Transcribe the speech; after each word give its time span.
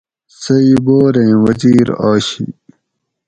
سہ 0.39 0.55
ئ 0.67 0.73
بوریں 0.85 1.33
وزیر 1.43 1.87
آشی 2.09 2.45